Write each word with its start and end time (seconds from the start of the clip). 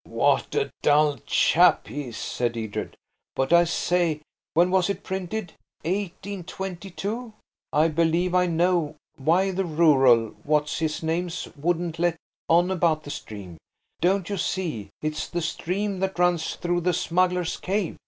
'""What 0.09 0.55
a 0.55 0.71
dull 0.81 1.19
chap 1.27 1.85
he 1.87 2.05
is!" 2.07 2.17
said 2.17 2.57
Edred. 2.57 2.97
"But, 3.35 3.53
I 3.53 3.65
say, 3.65 4.21
when 4.55 4.71
was 4.71 4.89
it 4.89 5.03
printed–1822?... 5.03 7.33
I 7.71 7.87
believe 7.87 8.33
I 8.33 8.47
know 8.47 8.95
why 9.17 9.51
the 9.51 9.63
rural 9.65 10.29
What's 10.43 10.79
his 10.79 11.03
names 11.03 11.47
wouldn't 11.55 11.99
let 11.99 12.15
on 12.49 12.71
about 12.71 13.03
the 13.03 13.11
stream. 13.11 13.59
Don't 13.99 14.27
you 14.27 14.37
see, 14.37 14.89
it's 15.03 15.27
the 15.27 15.39
stream 15.39 15.99
that 15.99 16.17
runs 16.17 16.55
through 16.55 16.81
the 16.81 16.93
smuggler's 16.93 17.57
cave? 17.57 17.97